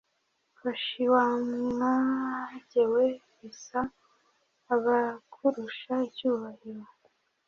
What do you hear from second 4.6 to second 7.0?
abakurusha icyubahiro